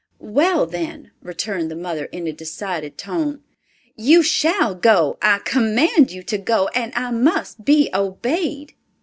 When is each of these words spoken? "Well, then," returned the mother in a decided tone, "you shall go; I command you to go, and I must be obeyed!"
"Well, 0.33 0.65
then," 0.65 1.11
returned 1.21 1.69
the 1.69 1.75
mother 1.75 2.05
in 2.05 2.25
a 2.25 2.33
decided 2.33 2.97
tone, 2.97 3.43
"you 3.95 4.23
shall 4.23 4.73
go; 4.73 5.19
I 5.21 5.37
command 5.45 6.09
you 6.09 6.23
to 6.23 6.39
go, 6.39 6.69
and 6.69 6.91
I 6.95 7.11
must 7.11 7.63
be 7.63 7.87
obeyed!" 7.93 8.73